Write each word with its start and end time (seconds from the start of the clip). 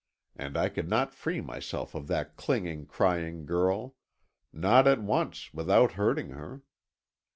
And 0.35 0.57
I 0.57 0.67
could 0.69 0.89
not 0.89 1.13
free 1.13 1.41
myself 1.41 1.93
of 1.93 2.07
that 2.07 2.35
clinging, 2.35 2.87
crying 2.87 3.45
girl. 3.45 3.97
Not 4.51 4.87
at 4.87 4.99
once, 4.99 5.53
without 5.53 5.91
hurting 5.91 6.29
her. 6.29 6.63